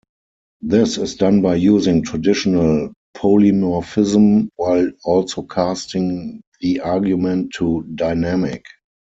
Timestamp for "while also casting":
4.55-6.41